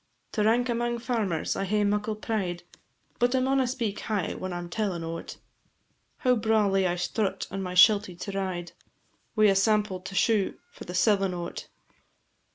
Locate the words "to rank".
0.31-0.67